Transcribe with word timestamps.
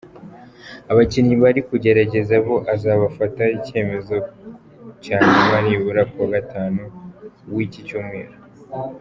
Abakinnyi 0.91 1.35
bari 1.43 1.59
kugerageza 1.69 2.35
bo 2.45 2.55
azabafataho 2.73 3.51
icyemezo 3.59 4.15
cya 5.03 5.17
nyuma 5.31 5.57
nibura 5.65 6.01
kuwa 6.11 6.27
gatanu 6.35 6.81
w’iki 7.53 7.81
cyumweru. 7.87 8.33